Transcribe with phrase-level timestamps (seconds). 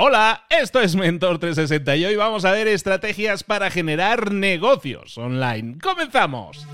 [0.00, 5.78] Hola, esto es Mentor 360 y hoy vamos a ver estrategias para generar negocios online.
[5.82, 6.68] ¡Comenzamos!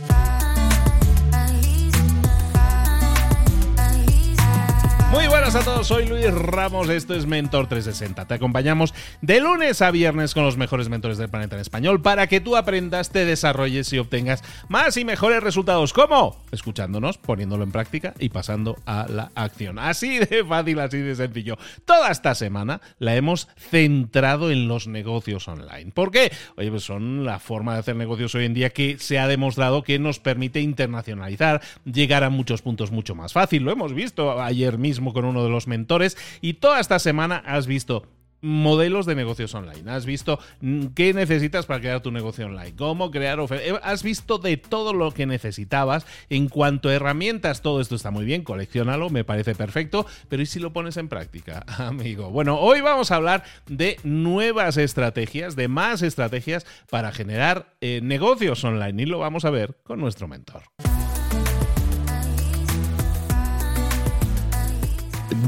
[5.14, 8.26] Muy buenas a todos, soy Luis Ramos, esto es Mentor 360.
[8.26, 8.92] Te acompañamos
[9.22, 12.56] de lunes a viernes con los mejores mentores del planeta en español para que tú
[12.56, 15.92] aprendas, te desarrolles y obtengas más y mejores resultados.
[15.92, 16.42] ¿Cómo?
[16.50, 19.78] Escuchándonos, poniéndolo en práctica y pasando a la acción.
[19.78, 21.58] Así de fácil, así de sencillo.
[21.84, 25.92] Toda esta semana la hemos centrado en los negocios online.
[25.92, 26.32] ¿Por qué?
[26.56, 29.84] Oye, pues son la forma de hacer negocios hoy en día que se ha demostrado
[29.84, 33.62] que nos permite internacionalizar, llegar a muchos puntos mucho más fácil.
[33.62, 37.66] Lo hemos visto ayer mismo con uno de los mentores y toda esta semana has
[37.66, 38.08] visto
[38.44, 39.90] modelos de negocios online.
[39.90, 43.66] Has visto mm, qué necesitas para crear tu negocio online, cómo crear ofertas.
[43.66, 47.62] Eh, has visto de todo lo que necesitabas en cuanto a herramientas.
[47.62, 50.06] Todo esto está muy bien, coleccionalo, me parece perfecto.
[50.28, 52.30] Pero ¿y si lo pones en práctica, amigo?
[52.30, 58.62] Bueno, hoy vamos a hablar de nuevas estrategias, de más estrategias para generar eh, negocios
[58.62, 60.62] online y lo vamos a ver con nuestro mentor.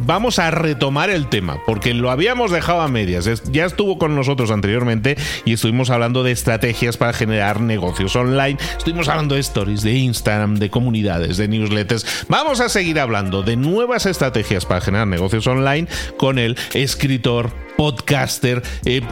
[0.05, 3.42] Vamos a retomar el tema, porque lo habíamos dejado a medias.
[3.50, 8.58] Ya estuvo con nosotros anteriormente y estuvimos hablando de estrategias para generar negocios online.
[8.77, 12.27] Estuvimos hablando de stories, de Instagram, de comunidades, de newsletters.
[12.28, 18.62] Vamos a seguir hablando de nuevas estrategias para generar negocios online con el escritor, podcaster,
[18.84, 19.02] eh,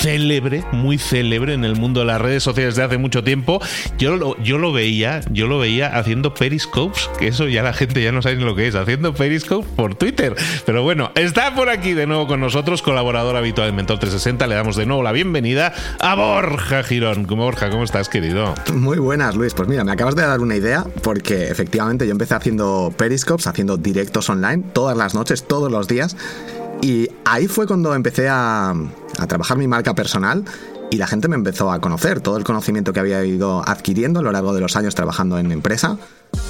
[0.00, 3.60] célebre, muy célebre en el mundo de las redes sociales de hace mucho tiempo.
[3.98, 8.02] Yo lo, yo lo veía, yo lo veía haciendo periscopes, que eso ya la gente
[8.02, 10.36] ya no sabe ni lo que es, haciendo periscopes por Twitter.
[10.64, 14.46] Pero bueno, está por aquí de nuevo con nosotros, colaborador habitual del Mentor 360.
[14.46, 17.26] Le damos de nuevo la bienvenida a Borja Girón.
[17.26, 18.54] Borja, ¿cómo estás, querido?
[18.74, 19.54] Muy buenas, Luis.
[19.54, 23.76] Pues mira, me acabas de dar una idea porque efectivamente yo empecé haciendo periscopes, haciendo
[23.76, 26.16] directos online todas las noches, todos los días.
[26.82, 28.74] Y ahí fue cuando empecé a,
[29.20, 30.44] a trabajar mi marca personal
[30.90, 32.20] y la gente me empezó a conocer.
[32.20, 35.52] Todo el conocimiento que había ido adquiriendo a lo largo de los años trabajando en
[35.52, 35.98] empresa,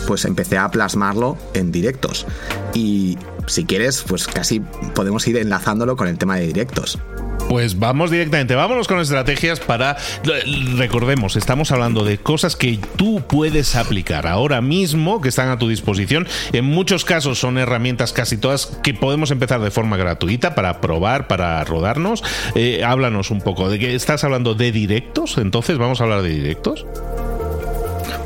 [0.07, 2.27] pues empecé a plasmarlo en directos.
[2.75, 4.61] Y si quieres, pues casi
[4.95, 6.99] podemos ir enlazándolo con el tema de directos.
[7.49, 9.97] Pues vamos directamente, vámonos con estrategias para,
[10.77, 15.67] recordemos, estamos hablando de cosas que tú puedes aplicar ahora mismo, que están a tu
[15.67, 16.29] disposición.
[16.53, 21.27] En muchos casos son herramientas casi todas que podemos empezar de forma gratuita para probar,
[21.27, 22.23] para rodarnos.
[22.55, 26.29] Eh, háblanos un poco de que estás hablando de directos, entonces vamos a hablar de
[26.29, 26.85] directos.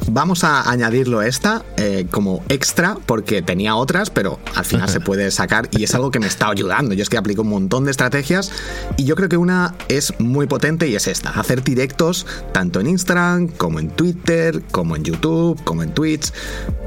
[0.09, 5.31] Vamos a añadirlo esta eh, como extra porque tenía otras, pero al final se puede
[5.31, 6.95] sacar y es algo que me está ayudando.
[6.95, 8.51] Yo es que aplico un montón de estrategias
[8.97, 12.89] y yo creo que una es muy potente y es esta, hacer directos tanto en
[12.89, 16.33] Instagram como en Twitter, como en YouTube, como en Twitch.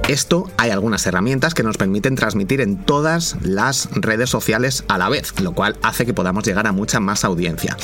[0.08, 5.10] Esto hay algunas herramientas que nos permiten transmitir en todas las redes sociales a la
[5.10, 7.76] vez, lo cual hace que podamos llegar a mucha más audiencia.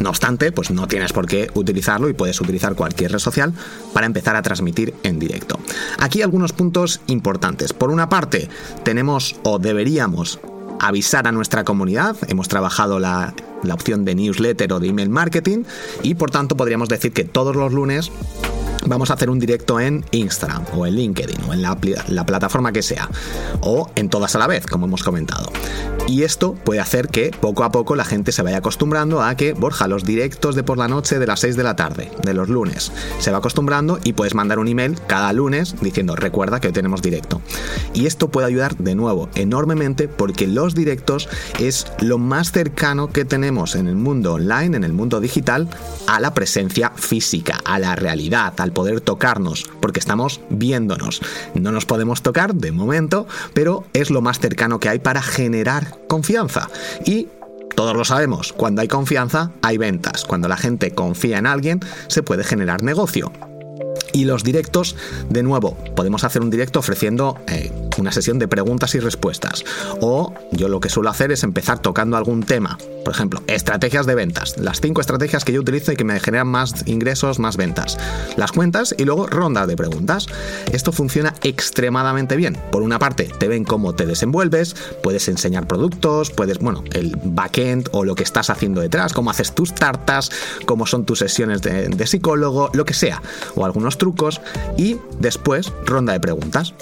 [0.00, 3.52] No obstante, pues no tienes por qué utilizarlo y puedes utilizar cualquier red social
[3.92, 5.58] para empezar a transmitir en directo.
[5.98, 7.72] Aquí algunos puntos importantes.
[7.72, 8.48] Por una parte,
[8.84, 10.40] tenemos o deberíamos
[10.80, 12.16] avisar a nuestra comunidad.
[12.28, 15.64] Hemos trabajado la, la, opción de newsletter o de email marketing
[16.02, 18.10] y por tanto podríamos decir que todos los lunes
[18.86, 21.76] vamos a hacer un directo en Instagram o en LinkedIn o en la,
[22.08, 23.08] la, plataforma que sea
[23.60, 25.50] o en todas a la vez, como hemos comentado.
[26.06, 29.52] Y esto puede hacer que poco a poco la gente se vaya acostumbrando a que,
[29.52, 32.48] Borja, los directos de por la noche de las 6 de la tarde, de los
[32.48, 36.72] lunes, se va acostumbrando y puedes mandar un email cada lunes diciendo recuerda que hoy
[36.72, 37.42] tenemos directo.
[37.92, 43.26] Y esto puede ayudar de nuevo enormemente porque los directos es lo más cercano que
[43.26, 45.68] tenemos en el mundo online, en el mundo digital,
[46.06, 51.22] a la presencia física, a la realidad, al poder tocarnos, porque estamos viéndonos.
[51.54, 55.96] No nos podemos tocar de momento, pero es lo más cercano que hay para generar
[56.08, 56.68] confianza.
[57.06, 57.28] Y
[57.74, 60.26] todos lo sabemos, cuando hay confianza hay ventas.
[60.26, 63.32] Cuando la gente confía en alguien, se puede generar negocio.
[64.12, 64.94] Y los directos,
[65.30, 69.64] de nuevo, podemos hacer un directo ofreciendo eh, una sesión de preguntas y respuestas.
[70.00, 72.78] O yo lo que suelo hacer es empezar tocando algún tema.
[73.04, 74.58] Por ejemplo, estrategias de ventas.
[74.58, 77.98] Las cinco estrategias que yo utilizo y que me generan más ingresos, más ventas.
[78.36, 80.26] Las cuentas y luego rondas de preguntas.
[80.72, 82.56] Esto funciona extremadamente bien.
[82.70, 87.88] Por una parte, te ven cómo te desenvuelves, puedes enseñar productos, puedes, bueno, el backend
[87.92, 90.30] o lo que estás haciendo detrás, cómo haces tus tartas,
[90.66, 93.22] cómo son tus sesiones de psicólogo, lo que sea.
[93.54, 94.40] O algunos trucos.
[94.76, 96.74] Y después, ronda de preguntas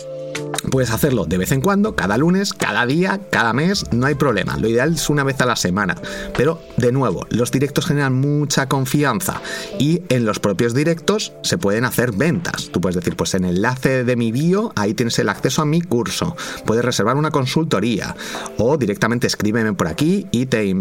[0.70, 4.56] Puedes hacerlo de vez en cuando, cada lunes, cada día, cada mes, no hay problema.
[4.56, 5.96] Lo ideal es una vez a la semana.
[6.36, 9.40] Pero, de nuevo, los directos generan mucha confianza
[9.78, 12.68] y en los propios directos se pueden hacer ventas.
[12.72, 15.66] Tú puedes decir, pues en el enlace de mi bio, ahí tienes el acceso a
[15.66, 16.36] mi curso.
[16.66, 18.14] Puedes reservar una consultoría
[18.58, 20.74] o directamente escríbeme por aquí y te,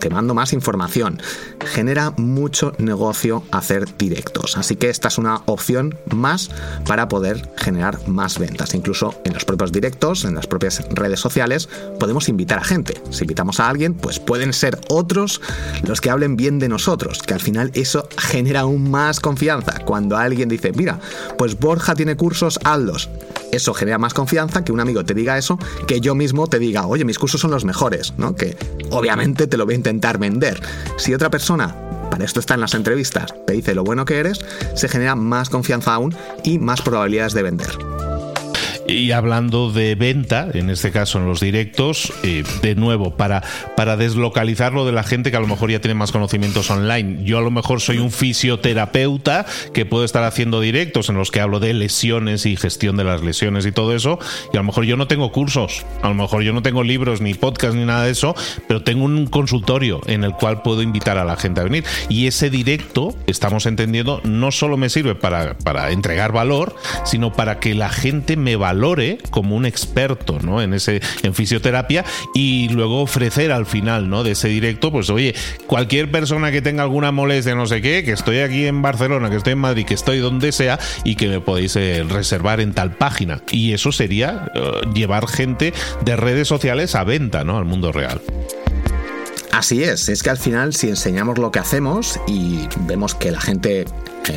[0.00, 1.20] te mando más información.
[1.60, 4.56] Genera mucho negocio hacer directos.
[4.56, 6.50] Así que esta es una opción más
[6.86, 8.74] para poder generar más ventas.
[8.74, 11.68] Incluso en los propios directos, en las propias redes sociales,
[11.98, 13.00] podemos invitar a gente.
[13.10, 15.40] Si invitamos a alguien, pues pueden ser otros
[15.86, 19.80] los que hablen bien de nosotros, que al final eso genera aún más confianza.
[19.84, 21.00] Cuando alguien dice, mira,
[21.38, 23.08] pues Borja tiene cursos, hazlos.
[23.50, 26.86] Eso genera más confianza que un amigo te diga eso, que yo mismo te diga,
[26.86, 28.34] oye, mis cursos son los mejores, ¿no?
[28.34, 28.56] Que
[28.90, 30.60] obviamente te lo voy a intentar vender.
[30.96, 31.76] Si otra persona
[32.10, 34.40] para esto está en las entrevistas, te dice lo bueno que eres,
[34.74, 36.14] se genera más confianza aún
[36.44, 37.91] y más probabilidades de vender.
[38.86, 43.42] Y hablando de venta, en este caso en los directos, eh, de nuevo, para,
[43.76, 47.24] para deslocalizarlo de la gente que a lo mejor ya tiene más conocimientos online.
[47.24, 51.40] Yo a lo mejor soy un fisioterapeuta que puedo estar haciendo directos en los que
[51.40, 54.18] hablo de lesiones y gestión de las lesiones y todo eso,
[54.52, 57.20] y a lo mejor yo no tengo cursos, a lo mejor yo no tengo libros,
[57.20, 58.34] ni podcast, ni nada de eso,
[58.66, 61.84] pero tengo un consultorio en el cual puedo invitar a la gente a venir.
[62.08, 66.74] Y ese directo, estamos entendiendo, no solo me sirve para, para entregar valor,
[67.04, 70.62] sino para que la gente me valore valore como un experto ¿no?
[70.62, 72.04] en, ese, en fisioterapia
[72.34, 74.24] y luego ofrecer al final ¿no?
[74.24, 75.34] de ese directo, pues oye,
[75.66, 79.36] cualquier persona que tenga alguna molestia, no sé qué, que estoy aquí en Barcelona, que
[79.36, 82.92] estoy en Madrid, que estoy donde sea y que me podéis eh, reservar en tal
[82.92, 83.42] página.
[83.50, 87.58] Y eso sería eh, llevar gente de redes sociales a venta ¿no?
[87.58, 88.22] al mundo real.
[89.52, 93.40] Así es, es que al final si enseñamos lo que hacemos y vemos que la
[93.40, 93.84] gente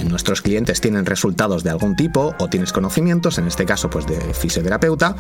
[0.09, 4.19] nuestros clientes tienen resultados de algún tipo o tienes conocimientos, en este caso pues de
[4.33, 5.15] fisioterapeuta,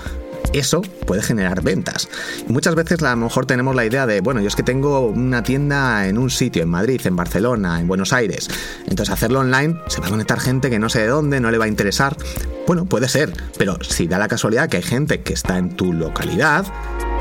[0.53, 2.09] eso puede generar ventas.
[2.47, 5.43] muchas veces a lo mejor tenemos la idea de, bueno, yo es que tengo una
[5.43, 8.49] tienda en un sitio, en Madrid, en Barcelona, en Buenos Aires.
[8.87, 11.57] Entonces hacerlo online se va a conectar gente que no sé de dónde, no le
[11.57, 12.17] va a interesar.
[12.67, 15.93] Bueno, puede ser, pero si da la casualidad que hay gente que está en tu
[15.93, 16.65] localidad,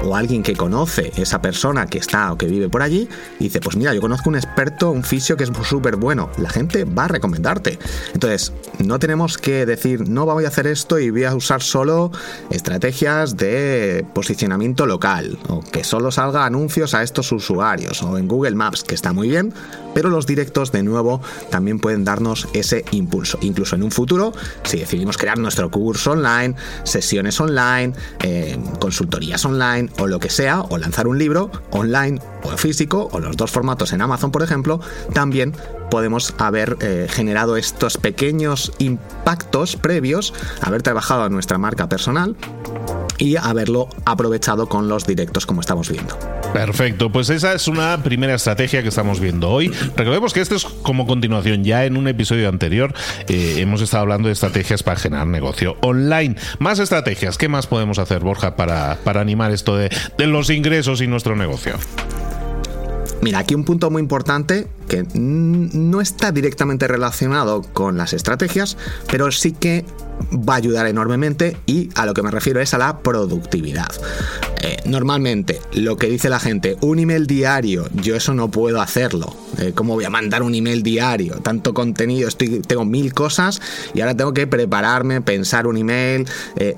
[0.04, 3.08] o alguien que conoce esa persona que está o que vive por allí,
[3.38, 6.84] dice, pues mira, yo conozco un experto, un fisio que es súper bueno, la gente
[6.84, 7.78] va a recomendarte.
[8.12, 12.10] Entonces, no tenemos que decir, no voy a hacer esto y voy a usar solo
[12.50, 18.54] estrategias de posicionamiento local, o que solo salga anuncios a estos usuarios, o en Google
[18.54, 19.54] Maps, que está muy bien,
[19.94, 21.20] pero los directos, de nuevo,
[21.50, 23.38] también pueden darnos ese impulso.
[23.42, 24.32] Incluso en un futuro,
[24.64, 30.60] si decidimos crear nuestro curso online, sesiones online, eh, consultorías online, o lo que sea,
[30.62, 34.80] o lanzar un libro online o físico, o los dos formatos en Amazon, por ejemplo,
[35.12, 35.54] también
[35.90, 42.36] podemos haber eh, generado estos pequeños impactos previos, haber trabajado en nuestra marca personal
[43.18, 46.18] y haberlo aprovechado con los directos como estamos viendo.
[46.52, 49.68] Perfecto, pues esa es una primera estrategia que estamos viendo hoy.
[49.96, 52.94] Recordemos que esto es como continuación, ya en un episodio anterior
[53.28, 56.36] eh, hemos estado hablando de estrategias para generar negocio online.
[56.58, 61.00] Más estrategias, ¿qué más podemos hacer, Borja, para, para animar esto de, de los ingresos
[61.00, 61.74] y nuestro negocio?
[63.24, 68.76] Mira, aquí un punto muy importante que no está directamente relacionado con las estrategias,
[69.10, 69.86] pero sí que
[70.32, 73.88] va a ayudar enormemente y a lo que me refiero es a la productividad.
[74.60, 79.34] Eh, normalmente lo que dice la gente, un email diario, yo eso no puedo hacerlo.
[79.58, 81.34] Eh, ¿Cómo voy a mandar un email diario?
[81.36, 83.60] Tanto contenido, estoy, tengo mil cosas
[83.92, 86.26] y ahora tengo que prepararme, pensar un email.
[86.56, 86.76] Eh,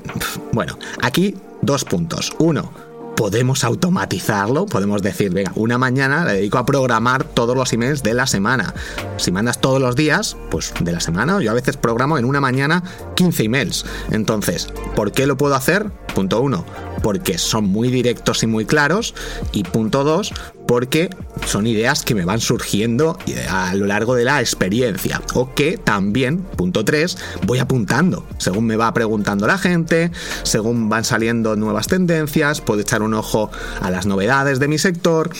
[0.52, 2.32] bueno, aquí dos puntos.
[2.38, 2.72] Uno,
[3.16, 8.14] podemos automatizarlo, podemos decir, venga, una mañana le dedico a programar todos los emails de
[8.14, 8.74] la semana.
[9.16, 12.40] Si mandas todos los días, pues de la semana, yo a veces programo en una
[12.40, 12.82] mañana
[13.16, 13.86] 15 emails.
[14.10, 15.90] Entonces, ¿por qué lo puedo hacer?
[16.14, 16.64] Punto uno,
[17.02, 19.14] porque son muy directos y muy claros.
[19.52, 20.32] Y punto dos,
[20.66, 21.10] porque
[21.46, 23.18] son ideas que me van surgiendo
[23.48, 25.22] a lo largo de la experiencia.
[25.34, 28.26] O que también, punto 3, voy apuntando.
[28.38, 30.10] Según me va preguntando la gente,
[30.42, 35.30] según van saliendo nuevas tendencias, puedo echar un ojo a las novedades de mi sector.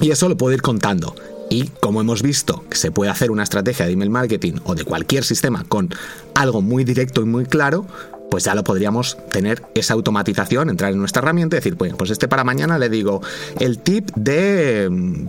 [0.00, 1.14] Y eso lo puedo ir contando.
[1.48, 4.84] Y como hemos visto que se puede hacer una estrategia de email marketing o de
[4.84, 5.90] cualquier sistema con
[6.34, 7.86] algo muy directo y muy claro,
[8.30, 12.10] pues ya lo podríamos tener esa automatización, entrar en nuestra herramienta y decir, bueno, pues
[12.10, 13.22] este para mañana le digo
[13.58, 15.28] el tip de, mm,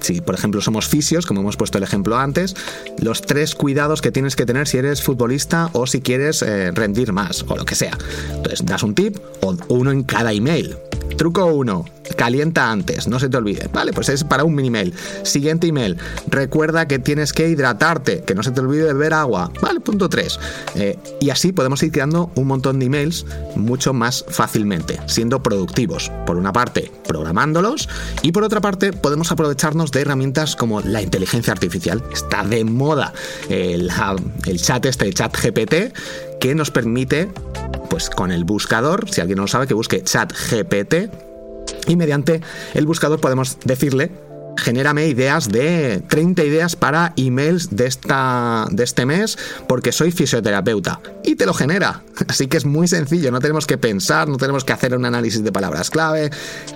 [0.00, 2.56] si por ejemplo somos fisios, como hemos puesto el ejemplo antes,
[2.98, 7.12] los tres cuidados que tienes que tener si eres futbolista o si quieres eh, rendir
[7.12, 7.96] más o lo que sea.
[8.34, 10.76] Entonces das un tip o uno en cada email
[11.16, 11.84] Truco 1.
[12.16, 13.68] Calienta antes, no se te olvide.
[13.72, 14.94] Vale, pues es para un mini mail.
[15.22, 15.96] Siguiente email.
[16.28, 19.50] Recuerda que tienes que hidratarte, que no se te olvide beber agua.
[19.62, 20.40] Vale, punto 3.
[20.74, 26.10] Eh, y así podemos ir creando un montón de emails mucho más fácilmente, siendo productivos.
[26.26, 27.88] Por una parte, programándolos
[28.22, 32.02] y por otra parte, podemos aprovecharnos de herramientas como la inteligencia artificial.
[32.12, 33.12] Está de moda
[33.48, 33.90] el,
[34.46, 35.94] el chat este, el chat GPT,
[36.40, 37.28] que nos permite
[37.88, 41.10] pues con el buscador, si alguien no lo sabe, que busque chat GPT
[41.86, 42.40] y mediante
[42.74, 44.10] el buscador podemos decirle
[44.60, 49.38] genérame ideas de 30 ideas para emails de, esta, de este mes
[49.68, 51.00] porque soy fisioterapeuta.
[51.24, 52.02] Y te lo genera.
[52.28, 55.42] Así que es muy sencillo, no tenemos que pensar, no tenemos que hacer un análisis
[55.42, 56.30] de palabras clave.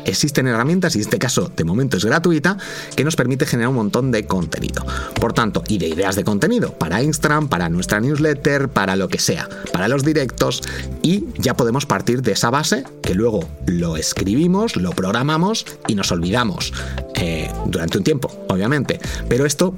[0.04, 2.56] Existen herramientas, y en este caso de momento es gratuita,
[2.96, 4.84] que nos permite generar un montón de contenido.
[5.20, 9.18] Por tanto, y de ideas de contenido para Instagram, para nuestra newsletter, para lo que
[9.18, 10.62] sea, para los directos,
[11.02, 16.10] y ya podemos partir de esa base que luego lo escribimos, lo programamos y nos
[16.12, 16.72] olvidamos.
[17.14, 18.98] Eh, durante un tiempo, obviamente.
[19.28, 19.74] Pero esto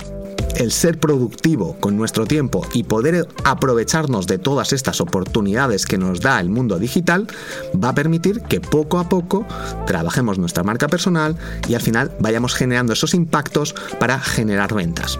[0.56, 6.20] el ser productivo con nuestro tiempo y poder aprovecharnos de todas estas oportunidades que nos
[6.20, 7.26] da el mundo digital
[7.82, 9.46] va a permitir que poco a poco
[9.86, 11.36] trabajemos nuestra marca personal
[11.68, 15.18] y al final vayamos generando esos impactos para generar ventas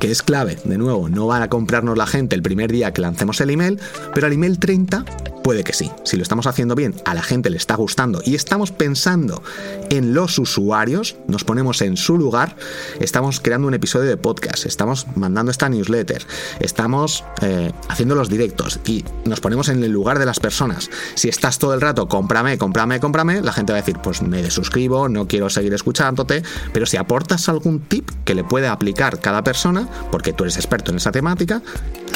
[0.00, 0.58] que es clave.
[0.64, 3.78] De nuevo, no van a comprarnos la gente el primer día que lancemos el email,
[4.12, 5.04] pero al email 30
[5.42, 5.90] puede que sí.
[6.04, 9.42] Si lo estamos haciendo bien, a la gente le está gustando y estamos pensando
[9.90, 12.56] en los usuarios, nos ponemos en su lugar,
[13.00, 16.24] estamos creando un episodio de podcast, estamos mandando esta newsletter,
[16.60, 20.90] estamos eh, haciendo los directos y nos ponemos en el lugar de las personas.
[21.14, 24.42] Si estás todo el rato, cómprame, cómprame, cómprame, la gente va a decir, pues me
[24.42, 29.42] desuscribo, no quiero seguir escuchándote, pero si aportas algún tip que le puede aplicar cada
[29.42, 31.62] persona, porque tú eres experto en esa temática,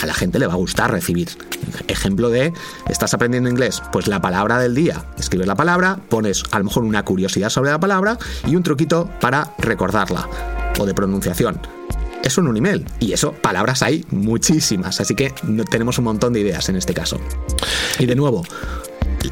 [0.03, 1.29] a la gente le va a gustar recibir.
[1.89, 2.53] Ejemplo de,
[2.89, 3.83] ¿estás aprendiendo inglés?
[3.93, 5.05] Pues la palabra del día.
[5.19, 9.11] Escribes la palabra, pones a lo mejor una curiosidad sobre la palabra y un truquito
[9.21, 10.29] para recordarla.
[10.79, 11.61] O de pronunciación.
[12.23, 12.85] Eso un email.
[12.99, 15.01] Y eso, palabras hay muchísimas.
[15.01, 15.33] Así que
[15.71, 17.21] tenemos un montón de ideas en este caso.
[17.99, 18.43] Y de nuevo,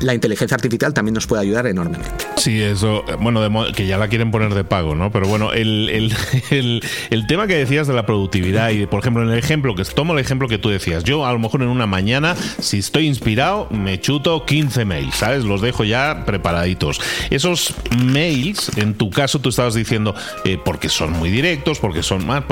[0.01, 2.11] la inteligencia artificial también nos puede ayudar enormemente.
[2.37, 3.41] Sí, eso, bueno,
[3.75, 5.11] que ya la quieren poner de pago, ¿no?
[5.11, 6.13] Pero bueno, el,
[7.29, 10.19] tema que decías de la productividad y, por ejemplo, en el ejemplo, que tomo el
[10.19, 14.01] ejemplo que tú decías, yo a lo mejor en una mañana, si estoy inspirado, me
[14.01, 15.45] chuto 15 mails, ¿sabes?
[15.45, 17.01] Los dejo ya preparaditos.
[17.31, 22.27] Esos mails, en tu caso, tú estabas diciendo, eh, porque son muy directos, porque son
[22.27, 22.45] más...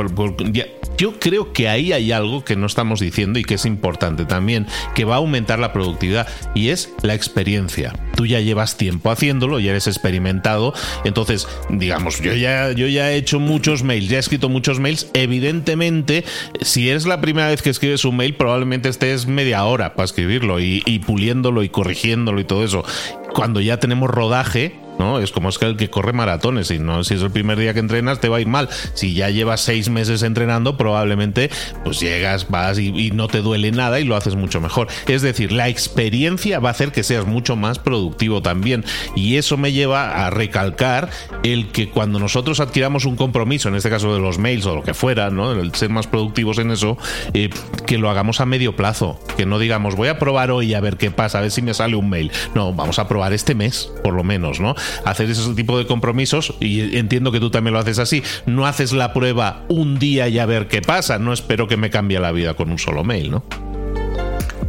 [0.96, 4.66] yo creo que ahí hay algo que no estamos diciendo y que es importante también,
[4.94, 7.94] que va a aumentar la productividad, y es la experiencia experiencia.
[8.14, 10.74] Tú ya llevas tiempo haciéndolo, ya eres experimentado.
[11.04, 15.08] Entonces, digamos, yo ya, yo ya he hecho muchos mails, ya he escrito muchos mails.
[15.14, 16.24] Evidentemente,
[16.60, 20.60] si es la primera vez que escribes un mail, probablemente estés media hora para escribirlo
[20.60, 22.84] y, y puliéndolo y corrigiéndolo y todo eso.
[23.32, 25.18] Cuando ya tenemos rodaje, ¿no?
[25.18, 27.74] Es como es que el que corre maratones, y no, si es el primer día
[27.74, 28.68] que entrenas, te va a ir mal.
[28.94, 31.50] Si ya llevas seis meses entrenando, probablemente
[31.84, 34.88] pues llegas, vas y, no te duele nada y lo haces mucho mejor.
[35.06, 38.84] Es decir, la experiencia va a hacer que seas mucho más productivo también.
[39.16, 41.10] Y eso me lleva a recalcar
[41.42, 44.82] el que cuando nosotros adquiramos un compromiso, en este caso de los mails o lo
[44.82, 45.52] que fuera, ¿no?
[45.52, 46.96] El ser más productivos en eso,
[47.34, 47.50] eh,
[47.86, 49.18] que lo hagamos a medio plazo.
[49.36, 51.74] Que no digamos, voy a probar hoy a ver qué pasa, a ver si me
[51.74, 52.30] sale un mail.
[52.54, 54.74] No, vamos a probar este mes, por lo menos, ¿no?
[55.04, 58.22] Hacer ese tipo de compromisos y entiendo que tú también lo haces así.
[58.46, 61.18] No haces la prueba un día y a ver qué pasa.
[61.18, 63.71] No espero que me cambie la vida con un solo mail, ¿no?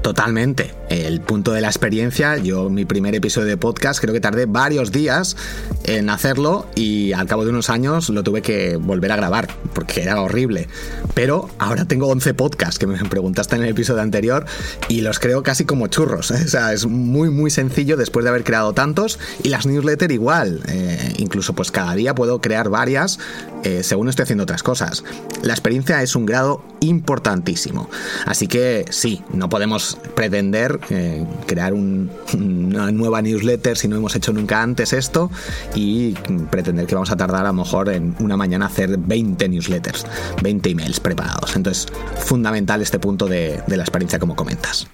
[0.03, 0.75] Totalmente.
[0.89, 4.91] El punto de la experiencia, yo mi primer episodio de podcast creo que tardé varios
[4.91, 5.37] días
[5.85, 10.01] en hacerlo y al cabo de unos años lo tuve que volver a grabar porque
[10.01, 10.67] era horrible.
[11.13, 14.45] Pero ahora tengo 11 podcasts que me preguntaste en el episodio anterior
[14.89, 16.31] y los creo casi como churros.
[16.31, 16.43] ¿eh?
[16.45, 20.61] O sea, es muy muy sencillo después de haber creado tantos y las newsletters igual.
[20.67, 23.19] Eh, incluso pues cada día puedo crear varias
[23.63, 25.05] eh, según estoy haciendo otras cosas.
[25.41, 27.89] La experiencia es un grado importantísimo.
[28.25, 34.33] Así que sí, no podemos pretender eh, crear una nueva newsletter si no hemos hecho
[34.33, 35.31] nunca antes esto
[35.75, 36.13] y
[36.51, 40.05] pretender que vamos a tardar a lo mejor en una mañana hacer 20 newsletters,
[40.41, 41.55] 20 emails preparados.
[41.55, 44.87] Entonces, fundamental este punto de, la experiencia como comentas.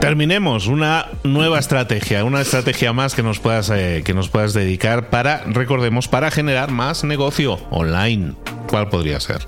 [0.00, 5.08] Terminemos una nueva estrategia, una estrategia más que nos puedas eh, que nos puedas dedicar
[5.08, 8.34] para recordemos para generar más negocio online.
[8.68, 9.46] ¿Cuál podría ser?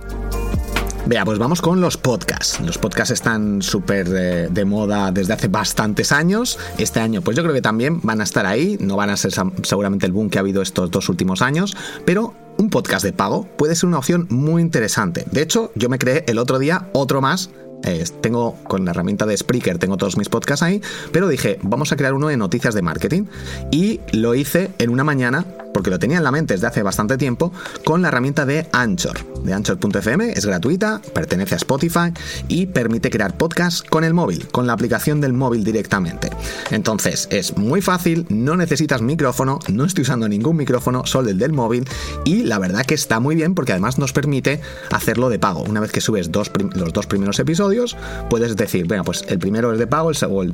[1.08, 2.60] Vea, pues vamos con los podcasts.
[2.60, 6.58] Los podcasts están súper de, moda desde hace bastantes años.
[6.76, 8.76] Este año, pues yo creo que también van a estar ahí.
[8.78, 11.74] No van a ser seguramente el boom que ha habido estos dos últimos años,
[12.04, 15.24] pero un podcast de pago puede ser una opción muy interesante.
[15.32, 17.48] De hecho, yo me creé el otro día otro más
[17.84, 21.92] Eh, tengo con la herramienta de Spreaker, tengo todos mis podcasts ahí, pero dije, vamos
[21.92, 23.26] a crear uno de noticias de marketing.
[23.70, 25.46] Y lo hice en una mañana,
[25.78, 27.52] porque lo tenía en la mente desde hace bastante tiempo,
[27.84, 32.12] con la herramienta de Anchor, de Anchor.fm, es gratuita, pertenece a Spotify
[32.48, 36.30] y permite crear podcasts con el móvil, con la aplicación del móvil directamente.
[36.72, 41.52] Entonces, es muy fácil, no necesitas micrófono, no estoy usando ningún micrófono, solo el del
[41.52, 41.88] móvil,
[42.24, 45.62] y la verdad que está muy bien porque además nos permite hacerlo de pago.
[45.62, 47.96] Una vez que subes los dos primeros episodios,
[48.28, 50.52] puedes decir, bueno, pues el primero es de pago, el, el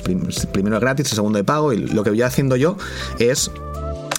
[0.52, 2.76] primero es gratis, el segundo de pago, y lo que voy haciendo yo
[3.18, 3.50] es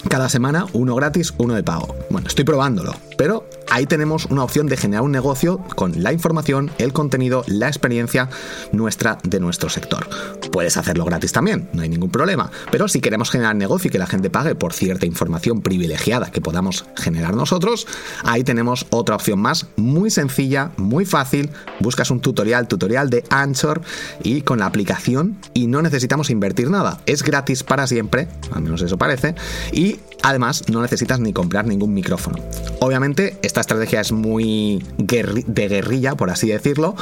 [0.10, 1.96] cada semana uno gratis, uno de pago.
[2.10, 6.72] Bueno, estoy probándolo, pero ahí tenemos una opción de generar un negocio con la información,
[6.78, 8.30] el contenido, la experiencia
[8.72, 10.08] nuestra de nuestro sector.
[10.52, 14.00] Puedes hacerlo gratis también, no hay ningún problema, pero si queremos generar negocio y que
[14.00, 17.88] la gente pague por cierta información privilegiada que podamos generar nosotros,
[18.24, 23.82] ahí tenemos otra opción más, muy sencilla, muy fácil, buscas un tutorial, tutorial de Anchor
[24.24, 28.82] y con la aplicación y no necesitamos invertir nada, es gratis para siempre, al menos
[28.82, 29.36] eso parece,
[29.72, 32.40] y Además, no necesitas ni comprar ningún micrófono.
[32.80, 33.05] Obviamente,
[33.42, 36.96] esta estrategia es muy de guerrilla, por así decirlo,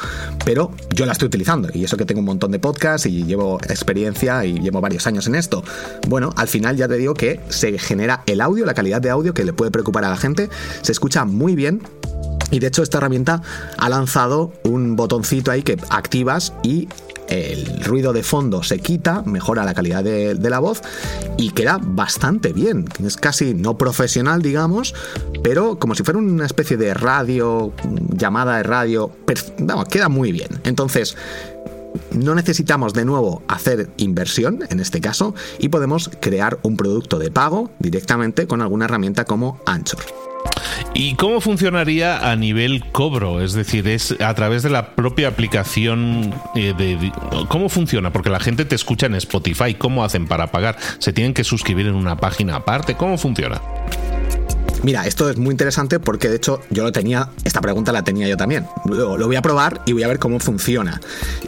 [0.46, 1.70] pero yo la estoy utilizando.
[1.74, 5.28] Y eso que tengo un montón de podcasts y llevo experiencia y llevo varios años
[5.28, 5.64] en esto.
[6.08, 9.34] Bueno, al final ya te digo que se genera el audio, la calidad de audio
[9.34, 10.50] que le puede preocupar a la gente.
[10.82, 11.82] Se escucha muy bien,
[12.52, 13.42] y de hecho esta herramienta
[13.78, 16.88] ha lanzado un botoncito ahí que activas y
[17.34, 20.82] el ruido de fondo se quita, mejora la calidad de, la voz
[21.38, 22.86] y queda bastante bien.
[23.04, 24.94] Es casi no profesional, digamos,
[25.44, 27.74] pero como si fuera una especie de radio,
[28.10, 29.12] llamada de radio,
[29.90, 30.50] queda muy bien.
[30.64, 31.16] Entonces,
[32.12, 37.32] no necesitamos de nuevo hacer inversión en este caso y podemos crear un producto de
[37.32, 40.33] pago directamente con alguna herramienta como Anchor.
[40.96, 43.42] ¿Y cómo funcionaría a nivel cobro?
[43.42, 47.12] Es decir, es a través de la propia aplicación eh, de,
[47.50, 48.14] ¿Cómo funciona?
[48.14, 49.74] Porque la gente te escucha en Spotify.
[49.74, 50.78] ¿Cómo hacen para pagar?
[51.00, 52.96] ¿Se tienen que suscribir en una página aparte?
[52.96, 53.60] ¿Cómo funciona?
[54.84, 58.28] Mira, esto es muy interesante porque de hecho yo lo tenía, esta pregunta la tenía
[58.28, 58.68] yo también.
[58.84, 61.00] Lo, lo, voy a probar y voy a ver cómo funciona.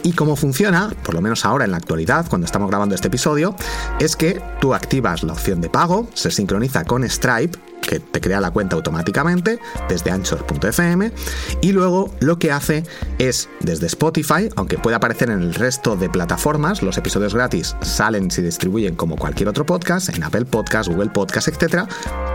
[0.02, 3.54] Y cómo funciona, por lo menos ahora en la actualidad, cuando estamos grabando este episodio,
[4.00, 8.40] es que tú activas la opción de pago, se sincroniza con Stripe que te crea
[8.40, 11.12] la cuenta automáticamente desde anchor.fm
[11.60, 12.84] y luego lo que hace
[13.18, 18.26] es desde Spotify, aunque puede aparecer en el resto de plataformas, los episodios gratis salen
[18.26, 21.84] y se distribuyen como cualquier otro podcast, en Apple Podcast, Google Podcast, etc.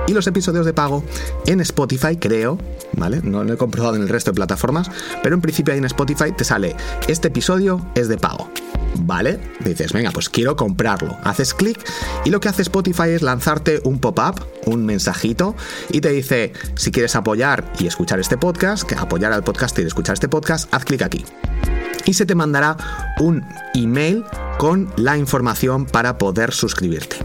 [0.08, 1.04] Y los episodios de pago
[1.46, 2.58] en Spotify, creo,
[2.94, 3.22] ¿vale?
[3.24, 4.90] No lo he comprobado en el resto de plataformas,
[5.22, 6.76] pero en principio ahí en Spotify te sale,
[7.08, 8.50] este episodio es de pago.
[9.04, 9.40] ¿Vale?
[9.64, 11.18] Dices, venga, pues quiero comprarlo.
[11.24, 11.80] Haces clic
[12.26, 15.41] y lo que hace Spotify es lanzarte un pop-up, un mensajito,
[15.90, 19.84] y te dice, si quieres apoyar y escuchar este podcast, que apoyar al podcast y
[19.84, 21.26] escuchar este podcast, haz clic aquí.
[22.06, 22.78] Y se te mandará
[23.20, 24.24] un email
[24.58, 27.18] con la información para poder suscribirte.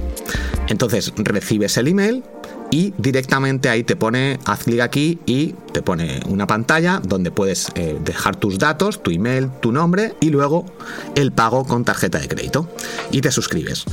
[0.68, 2.24] Entonces recibes el email,
[2.70, 7.68] y directamente ahí te pone, haz clic aquí y te pone una pantalla donde puedes
[7.74, 10.66] eh, dejar tus datos, tu email, tu nombre y luego
[11.14, 12.68] el pago con tarjeta de crédito
[13.10, 13.84] y te suscribes.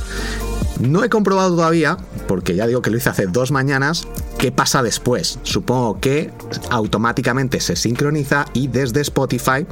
[0.80, 4.06] No he comprobado todavía, porque ya digo que lo hice hace dos mañanas,
[4.38, 5.38] qué pasa después.
[5.42, 6.32] Supongo que
[6.70, 9.66] automáticamente se sincroniza y desde Spotify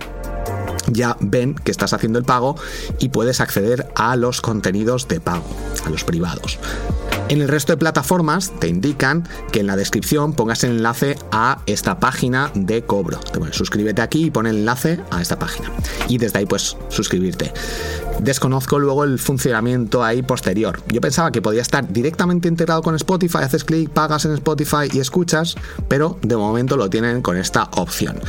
[0.88, 2.56] ya ven que estás haciendo el pago
[2.98, 5.44] y puedes acceder a los contenidos de pago,
[5.84, 6.58] a los privados.
[7.32, 11.62] En el resto de plataformas te indican que en la descripción pongas el enlace a
[11.64, 13.20] esta página de cobro.
[13.20, 15.72] Te suscríbete aquí y pon el enlace a esta página.
[16.08, 17.50] Y desde ahí pues suscribirte.
[18.20, 20.82] Desconozco luego el funcionamiento ahí posterior.
[20.88, 25.00] Yo pensaba que podía estar directamente integrado con Spotify, haces clic, pagas en Spotify y
[25.00, 25.54] escuchas,
[25.88, 28.20] pero de momento lo tienen con esta opción.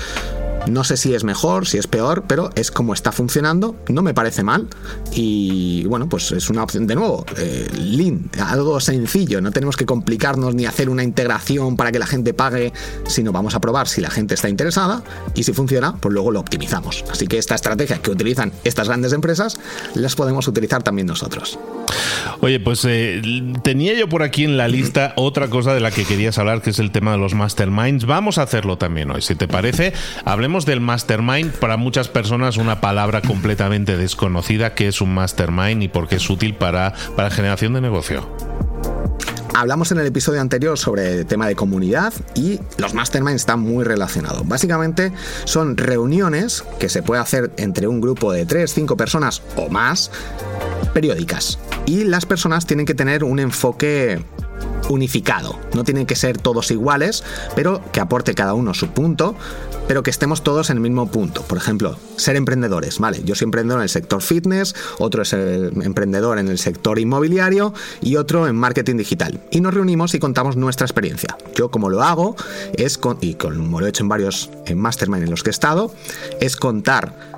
[0.68, 4.14] No sé si es mejor, si es peor, pero es como está funcionando, no me
[4.14, 4.68] parece mal.
[5.12, 9.86] Y bueno, pues es una opción de nuevo, eh, Lean, algo sencillo, no tenemos que
[9.86, 12.72] complicarnos ni hacer una integración para que la gente pague,
[13.08, 15.04] sino vamos a probar si la gente está interesada
[15.36, 17.04] y si funciona, pues luego lo optimizamos.
[17.12, 19.60] Así que esta estrategia que utilizan estas grandes empresas,
[19.96, 21.60] las podemos utilizar también nosotros.
[22.40, 23.22] Oye, pues eh,
[23.64, 26.70] tenía yo por aquí en la lista otra cosa de la que querías hablar, que
[26.70, 28.06] es el tema de los masterminds.
[28.06, 29.94] Vamos a hacerlo también hoy, si te parece.
[30.26, 31.52] Hablemos del mastermind.
[31.54, 36.30] Para muchas personas una palabra completamente desconocida, que es un mastermind y por qué es
[36.30, 38.30] útil para, para generación de negocio.
[39.56, 43.84] Hablamos en el episodio anterior sobre el tema de comunidad y los masterminds están muy
[43.84, 44.48] relacionados.
[44.48, 45.12] Básicamente
[45.46, 50.12] son reuniones que se puede hacer entre un grupo de 3, 5 personas o más
[50.94, 51.58] periódicas.
[51.88, 54.24] Y las personas tienen que tener un enfoque
[54.90, 55.60] unificado.
[55.74, 57.24] No tienen que ser todos iguales,
[57.56, 59.36] pero que aporte cada uno su punto,
[59.88, 61.42] pero que estemos todos en el mismo punto.
[61.44, 63.22] Por ejemplo, ser emprendedores, ¿vale?
[63.24, 67.74] Yo soy emprendedor en el sector fitness, otro es el emprendedor en el sector inmobiliario
[68.02, 69.42] y otro en marketing digital.
[69.52, 71.38] Y nos reunimos y contamos nuestra experiencia.
[71.56, 72.36] Yo como lo hago
[72.76, 75.52] es, con, y como lo he hecho en varios en mastermind en los que he
[75.52, 75.94] estado,
[76.40, 77.33] es contar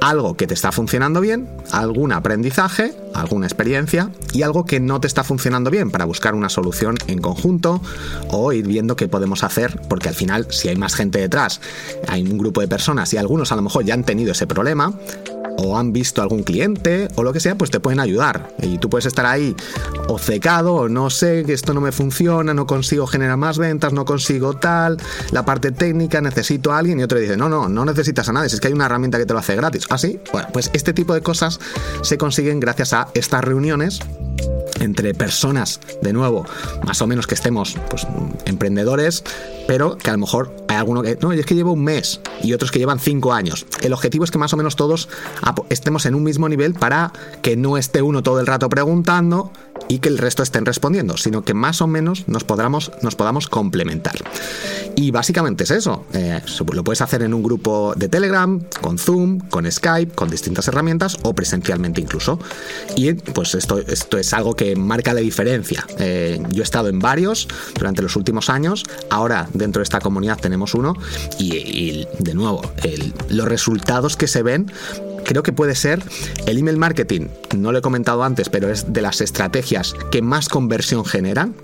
[0.00, 5.06] algo que te está funcionando bien, algún aprendizaje, alguna experiencia y algo que no te
[5.06, 7.80] está funcionando bien para buscar una solución en conjunto
[8.28, 11.60] o ir viendo qué podemos hacer, porque al final si hay más gente detrás,
[12.08, 14.94] hay un grupo de personas y algunos a lo mejor ya han tenido ese problema,
[15.62, 18.50] o han visto algún cliente o lo que sea, pues te pueden ayudar.
[18.62, 19.54] Y tú puedes estar ahí
[20.08, 24.04] obcecado o no sé, que esto no me funciona, no consigo generar más ventas, no
[24.04, 24.96] consigo tal,
[25.30, 28.46] la parte técnica, necesito a alguien y otro dice, no, no, no necesitas a nadie,
[28.46, 29.86] es que hay una herramienta que te lo hace gratis.
[29.90, 30.20] ¿Ah, sí?
[30.32, 31.60] Bueno, pues este tipo de cosas
[32.02, 34.00] se consiguen gracias a estas reuniones
[34.80, 36.46] entre personas, de nuevo,
[36.84, 38.06] más o menos que estemos pues,
[38.46, 39.22] emprendedores,
[39.66, 42.52] pero que a lo mejor hay alguno que, no, es que llevo un mes y
[42.54, 43.66] otros que llevan cinco años.
[43.82, 45.08] El objetivo es que más o menos todos
[45.68, 49.52] estemos en un mismo nivel para que no esté uno todo el rato preguntando
[49.88, 53.48] y que el resto estén respondiendo, sino que más o menos nos podamos, nos podamos
[53.48, 54.14] complementar.
[54.94, 56.04] Y básicamente es eso.
[56.12, 56.40] Eh,
[56.72, 61.16] lo puedes hacer en un grupo de Telegram, con Zoom, con Skype, con distintas herramientas
[61.22, 62.38] o presencialmente incluso.
[62.96, 65.86] Y pues esto, esto es algo que marca la diferencia.
[65.98, 68.84] Eh, yo he estado en varios durante los últimos años.
[69.10, 70.94] Ahora dentro de esta comunidad tenemos uno
[71.38, 72.62] y, de nuevo,
[73.28, 74.70] los resultados que se ven
[75.24, 76.02] creo que puede ser
[76.46, 80.48] el email marketing, no lo he comentado antes, pero es de las estrategias que más
[80.48, 81.54] conversión generan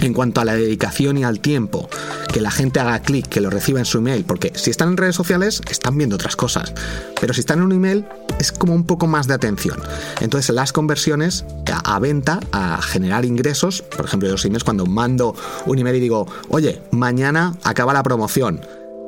[0.00, 1.88] en cuanto a la dedicación y al tiempo,
[2.32, 4.96] que la gente haga clic, que lo reciba en su email, porque si están en
[4.96, 6.72] redes sociales están viendo otras cosas,
[7.20, 8.06] pero si están en un email
[8.38, 9.80] es como un poco más de atención.
[10.20, 11.44] Entonces las conversiones
[11.84, 15.34] a, venta, a generar ingresos, por ejemplo, los emails cuando mando
[15.66, 18.60] un email y digo, oye, mañana acaba la promoción,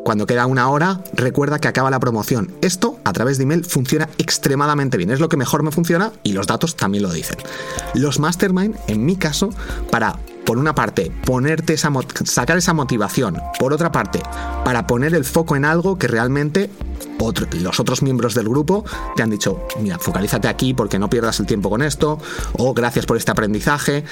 [0.08, 2.50] cuando queda una hora, recuerda que acaba la promoción.
[2.62, 5.10] Esto a través de email funciona extremadamente bien.
[5.10, 7.36] Es lo que mejor me funciona y los datos también lo dicen.
[7.92, 9.50] Los mastermind, en mi caso,
[9.90, 11.92] para por una parte, ponerte esa
[12.24, 14.22] sacar esa motivación, por otra parte,
[14.64, 16.70] para poner el foco en algo que realmente
[17.60, 21.44] los otros miembros del grupo te han dicho, mira, focalízate aquí porque no pierdas el
[21.44, 22.18] tiempo con esto,
[22.54, 24.04] o gracias por este aprendizaje.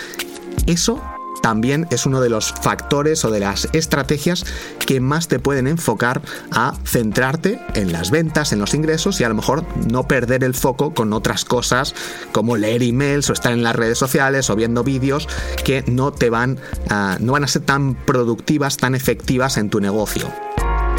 [0.67, 1.01] Eso
[1.47, 4.45] también es uno de los factores o de las estrategias
[4.85, 9.29] que más te pueden enfocar a centrarte en las ventas, en los ingresos y a
[9.29, 11.95] lo mejor no perder el foco con otras cosas
[12.33, 15.29] como leer emails o estar en las redes sociales o viendo vídeos
[15.65, 16.59] que no te van
[16.91, 20.29] a, no van a ser tan productivas, tan efectivas en tu negocio.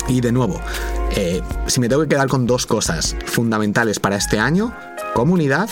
[0.07, 0.61] Y de nuevo,
[1.11, 4.73] eh, si me tengo que quedar con dos cosas fundamentales para este año,
[5.13, 5.69] comunidad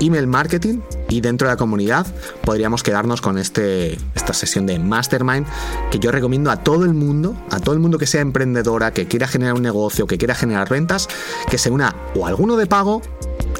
[0.00, 0.78] email marketing
[1.10, 2.06] y dentro de la comunidad
[2.44, 5.46] podríamos quedarnos con este, esta sesión de mastermind
[5.90, 9.06] que yo recomiendo a todo el mundo, a todo el mundo que sea emprendedora, que
[9.06, 11.08] quiera generar un negocio, que quiera generar ventas,
[11.50, 13.02] que se una o alguno de pago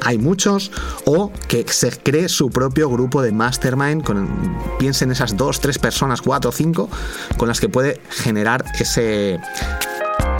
[0.03, 0.71] hay muchos,
[1.05, 5.77] o que se cree su propio grupo de mastermind, con, piense en esas dos, tres
[5.77, 6.89] personas, cuatro cinco,
[7.37, 9.39] con las que puede generar ese,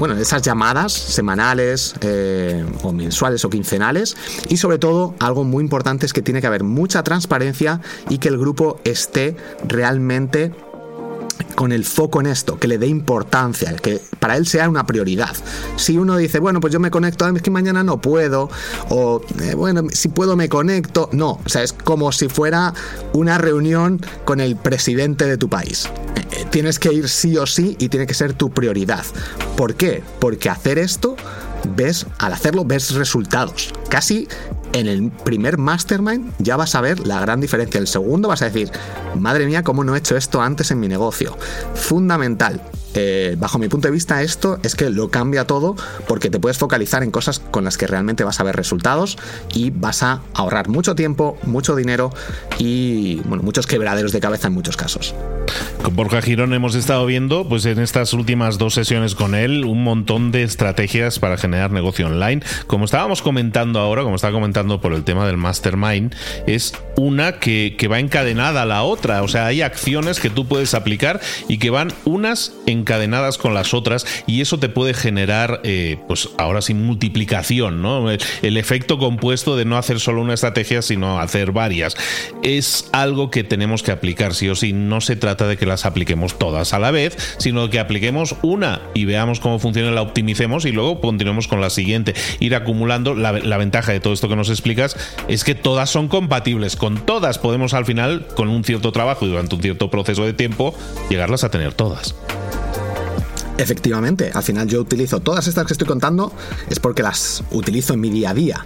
[0.01, 4.17] bueno, esas llamadas semanales eh, o mensuales o quincenales
[4.49, 8.29] y sobre todo algo muy importante es que tiene que haber mucha transparencia y que
[8.29, 9.35] el grupo esté
[9.67, 10.53] realmente
[11.55, 15.35] con el foco en esto, que le dé importancia, que para él sea una prioridad.
[15.75, 18.49] Si uno dice, bueno, pues yo me conecto, es que mañana no puedo,
[18.89, 22.73] o eh, bueno, si puedo me conecto, no, o sea, es como si fuera
[23.13, 25.89] una reunión con el presidente de tu país.
[26.15, 29.05] Eh, eh, tienes que ir sí o sí y tiene que ser tu prioridad.
[29.55, 30.03] ¿Por qué?
[30.19, 31.15] Porque hacer esto
[31.75, 33.73] ves, al hacerlo, ves resultados.
[33.89, 34.27] Casi
[34.73, 37.79] en el primer mastermind ya vas a ver la gran diferencia.
[37.79, 38.71] El segundo vas a decir,
[39.15, 41.37] madre mía, ¿cómo no he hecho esto antes en mi negocio?
[41.73, 42.61] Fundamental.
[42.93, 45.75] Eh, bajo mi punto de vista, esto es que lo cambia todo
[46.07, 49.17] porque te puedes focalizar en cosas con las que realmente vas a ver resultados
[49.53, 52.13] y vas a ahorrar mucho tiempo, mucho dinero
[52.59, 55.15] y bueno, muchos quebraderos de cabeza en muchos casos.
[55.83, 59.83] Con Borja Girón hemos estado viendo, pues en estas últimas dos sesiones con él, un
[59.83, 62.43] montón de estrategias para generar negocio online.
[62.67, 66.13] Como estábamos comentando ahora, como estaba comentando por el tema del mastermind,
[66.45, 69.23] es una que, que va encadenada a la otra.
[69.23, 73.53] O sea, hay acciones que tú puedes aplicar y que van unas en encadenadas con
[73.53, 78.09] las otras y eso te puede generar, eh, pues ahora sí, multiplicación, ¿no?
[78.11, 81.95] El efecto compuesto de no hacer solo una estrategia, sino hacer varias.
[82.43, 84.73] Es algo que tenemos que aplicar sí o sí.
[84.73, 88.81] No se trata de que las apliquemos todas a la vez, sino que apliquemos una
[88.93, 92.13] y veamos cómo funciona, la optimicemos y luego continuemos con la siguiente.
[92.39, 93.15] Ir acumulando.
[93.15, 94.95] La, la ventaja de todo esto que nos explicas
[95.27, 96.75] es que todas son compatibles.
[96.75, 100.33] Con todas podemos al final, con un cierto trabajo y durante un cierto proceso de
[100.33, 100.73] tiempo,
[101.09, 102.15] llegarlas a tener todas.
[103.61, 106.33] Efectivamente, al final yo utilizo todas estas que estoy contando
[106.67, 108.65] es porque las utilizo en mi día a día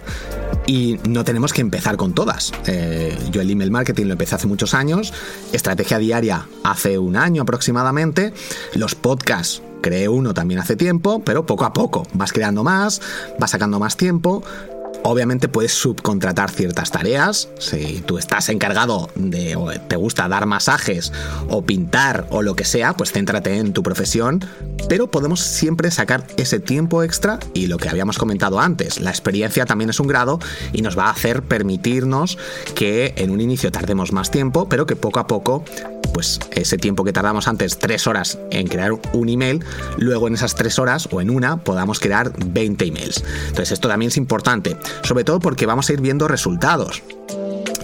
[0.66, 2.50] y no tenemos que empezar con todas.
[2.66, 5.12] Eh, yo el email marketing lo empecé hace muchos años,
[5.52, 8.32] estrategia diaria hace un año aproximadamente,
[8.74, 13.02] los podcasts creé uno también hace tiempo, pero poco a poco vas creando más,
[13.38, 14.42] vas sacando más tiempo,
[15.02, 17.48] Obviamente puedes subcontratar ciertas tareas.
[17.58, 21.12] Si tú estás encargado de o te gusta dar masajes
[21.48, 24.44] o pintar o lo que sea, pues céntrate en tu profesión.
[24.88, 29.66] Pero podemos siempre sacar ese tiempo extra y lo que habíamos comentado antes, la experiencia
[29.66, 30.38] también es un grado
[30.72, 32.38] y nos va a hacer permitirnos
[32.74, 35.64] que en un inicio tardemos más tiempo, pero que poco a poco
[36.16, 39.62] pues ese tiempo que tardamos antes, tres horas en crear un email,
[39.98, 43.22] luego en esas tres horas o en una podamos crear 20 emails.
[43.48, 47.02] Entonces esto también es importante, sobre todo porque vamos a ir viendo resultados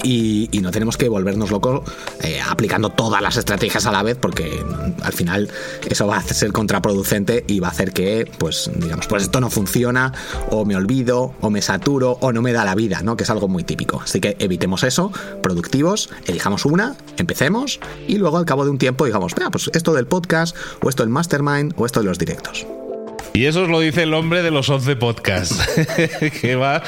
[0.03, 1.83] y, no tenemos que volvernos locos
[2.23, 4.65] eh, aplicando todas las estrategias a la vez porque
[5.03, 5.51] al final
[5.89, 9.51] eso va a ser contraproducente y va a hacer que pues digamos pues esto no
[9.51, 10.13] funciona
[10.51, 13.31] o me olvido o me saturo o no me da la vida no que es
[13.31, 14.01] algo muy típico.
[14.03, 15.11] Así que evitemos eso
[15.43, 20.07] productivos elijamos una empecemos y luego al cabo de un tiempo digamos pues esto del
[20.07, 22.67] podcast o esto del mastermind o esto de los directos
[23.35, 25.59] y eso os lo dice el hombre de los 11 podcasts.
[26.41, 26.83] que va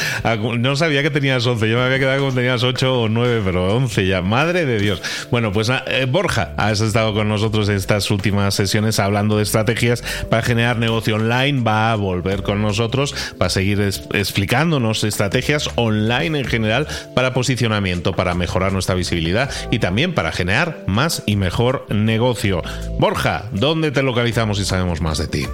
[0.59, 1.69] no sabía que tenías 11.
[1.69, 4.23] Yo me había quedado con tenías 8 o 9, pero 11 ya.
[4.23, 5.03] Madre de Dios.
[5.31, 9.43] Bueno, pues ah, eh, Borja, has estado con nosotros en estas últimas sesiones hablando de
[9.43, 11.63] estrategias para generar negocio online.
[11.63, 18.35] Va a volver con nosotros para seguir explicándonos estrategias online en general para posicionamiento, para
[18.35, 22.63] mejorar nuestra visibilidad y también para generar más y mejor negocio.
[22.99, 25.47] Borja, ¿dónde te localizamos y sabemos más de ti?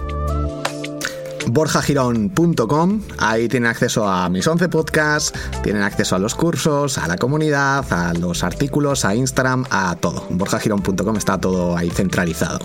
[1.53, 3.01] borjagirón.com.
[3.19, 5.33] Ahí tienen acceso a mis 11 podcasts,
[5.63, 10.27] tienen acceso a los cursos, a la comunidad, a los artículos, a Instagram, a todo.
[10.31, 12.61] borjagirón.com está todo ahí centralizado.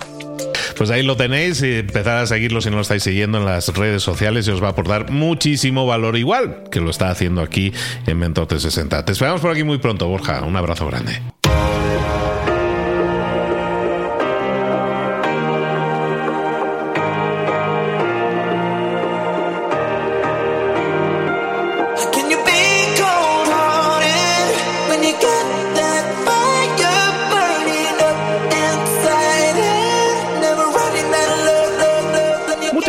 [0.76, 3.68] Pues ahí lo tenéis y empezar a seguirlo si no lo estáis siguiendo en las
[3.68, 7.72] redes sociales y os va a aportar muchísimo valor igual que lo está haciendo aquí
[8.06, 9.04] en Mentor 360.
[9.04, 10.42] Te esperamos por aquí muy pronto, Borja.
[10.42, 11.22] Un abrazo grande.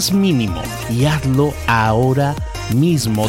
[0.00, 2.34] más mínimo y hazlo ahora
[2.74, 3.28] mismo.